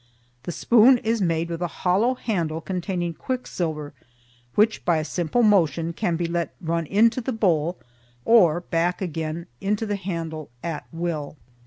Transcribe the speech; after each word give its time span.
The 0.49 0.51
spoon 0.51 0.97
is 0.97 1.21
made 1.21 1.49
with 1.49 1.61
a 1.61 1.67
hollow 1.85 2.15
handle 2.15 2.59
containing 2.59 3.13
quicksilver, 3.13 3.93
which, 4.55 4.83
by 4.83 4.97
a 4.97 5.05
simple 5.05 5.43
motion, 5.43 5.93
can 5.93 6.15
be 6.15 6.25
let 6.25 6.55
run 6.59 6.87
into 6.87 7.21
the 7.21 7.31
bowl, 7.31 7.77
or 8.25 8.61
back 8.61 8.99
again 8.99 9.45
into 9.61 9.85
the 9.85 9.97
handle 9.97 10.49
at 10.63 10.87
will. 10.91 11.37